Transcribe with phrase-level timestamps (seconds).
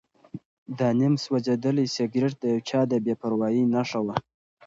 [0.77, 4.15] دا نیم سوځېدلی سګرټ د یو چا د بې پروایۍ نښه وه.